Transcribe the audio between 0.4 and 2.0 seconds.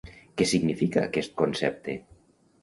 Què significa aquest concepte?